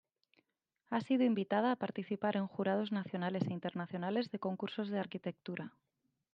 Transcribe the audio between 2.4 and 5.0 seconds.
jurados nacionales e internacionales de Concursos de